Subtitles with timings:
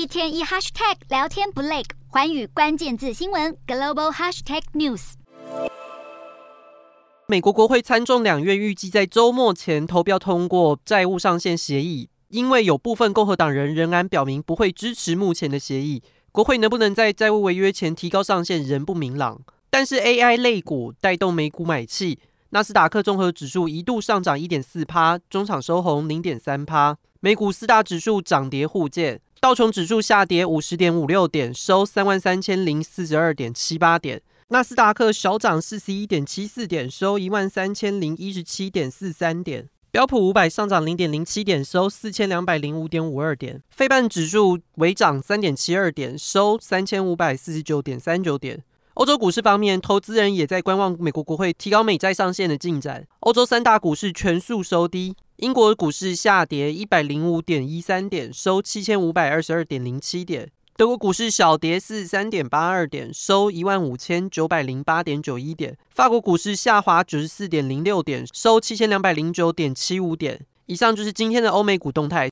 [0.00, 5.12] 一天一 hashtag 聊天不累，寰宇关键字新闻 global hashtag news。
[7.26, 16.02] 美国国会参众两院预计在周末前投票通过债务上限协议，因为有部分共和党人仍然表明不会支持目前的协议。
[16.32, 19.42] 国会能不能在债务违约前提高上限仍不明朗。
[19.68, 26.96] 但是 AI 类股带动美股买气，纳斯达克综合指数一度上涨一点四趴，中场收红零点三趴。
[27.22, 34.20] 美股四大指数涨跌互见，道琼指数下跌五十点五六点，收三万三千零四十二点七八点。
[34.48, 39.66] 纳斯达克小涨四十一点七四点，收一万三千零一十七点四三点。
[39.90, 43.62] 标普五百上涨零点零七点，收四千两百零五点五二点。
[43.70, 48.62] 费半指数微涨三点七二点，收三千五百四十九点三九点。
[48.94, 53.06] 欧洲股市方面，投资人也在观望美国国会提高美债上限的进展。
[53.20, 60.50] 欧洲三大股市全数收低，英国股市下跌一百零五点一三点，收七千五百二十二点零七点。
[60.76, 65.74] 德国股市小跌四十三点八二点，收一万五千九百零八点九一点。
[65.88, 70.44] 法国股市下滑九十四点零六点，收七千两百零九点七五点。
[70.66, 72.28] 以上就是今天的欧美股动态。